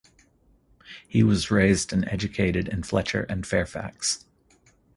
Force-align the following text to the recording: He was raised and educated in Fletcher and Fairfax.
He 1.07 1.21
was 1.21 1.51
raised 1.51 1.93
and 1.93 2.07
educated 2.07 2.67
in 2.67 2.81
Fletcher 2.81 3.27
and 3.29 3.45
Fairfax. 3.45 4.25